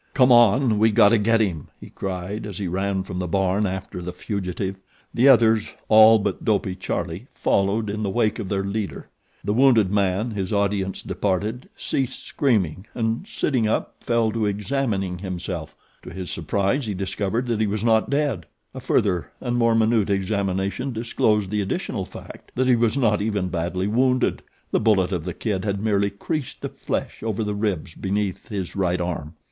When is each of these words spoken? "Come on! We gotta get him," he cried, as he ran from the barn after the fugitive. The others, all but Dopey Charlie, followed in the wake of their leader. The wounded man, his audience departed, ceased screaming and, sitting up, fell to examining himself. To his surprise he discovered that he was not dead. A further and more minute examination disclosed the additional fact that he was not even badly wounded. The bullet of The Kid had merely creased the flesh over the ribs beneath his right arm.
"Come 0.15 0.31
on! 0.31 0.79
We 0.79 0.89
gotta 0.89 1.19
get 1.19 1.41
him," 1.41 1.67
he 1.79 1.91
cried, 1.91 2.47
as 2.47 2.57
he 2.57 2.67
ran 2.67 3.03
from 3.03 3.19
the 3.19 3.27
barn 3.27 3.67
after 3.67 4.01
the 4.01 4.11
fugitive. 4.11 4.77
The 5.13 5.27
others, 5.27 5.73
all 5.89 6.17
but 6.17 6.43
Dopey 6.43 6.73
Charlie, 6.75 7.27
followed 7.35 7.87
in 7.87 8.01
the 8.01 8.09
wake 8.09 8.39
of 8.39 8.49
their 8.49 8.63
leader. 8.63 9.09
The 9.43 9.53
wounded 9.53 9.91
man, 9.91 10.31
his 10.31 10.51
audience 10.51 11.03
departed, 11.03 11.69
ceased 11.77 12.25
screaming 12.25 12.87
and, 12.95 13.27
sitting 13.27 13.67
up, 13.67 13.97
fell 14.03 14.31
to 14.31 14.47
examining 14.47 15.19
himself. 15.19 15.75
To 16.01 16.09
his 16.09 16.31
surprise 16.31 16.87
he 16.87 16.95
discovered 16.95 17.45
that 17.45 17.61
he 17.61 17.67
was 17.67 17.83
not 17.83 18.09
dead. 18.09 18.47
A 18.73 18.79
further 18.79 19.29
and 19.39 19.55
more 19.55 19.75
minute 19.75 20.09
examination 20.09 20.93
disclosed 20.93 21.51
the 21.51 21.61
additional 21.61 22.05
fact 22.05 22.51
that 22.55 22.65
he 22.65 22.75
was 22.75 22.97
not 22.97 23.21
even 23.21 23.49
badly 23.49 23.85
wounded. 23.85 24.41
The 24.71 24.79
bullet 24.79 25.11
of 25.11 25.25
The 25.25 25.35
Kid 25.35 25.63
had 25.63 25.79
merely 25.79 26.09
creased 26.09 26.61
the 26.63 26.69
flesh 26.69 27.21
over 27.21 27.43
the 27.43 27.53
ribs 27.53 27.93
beneath 27.93 28.47
his 28.47 28.75
right 28.75 28.99
arm. 28.99 29.35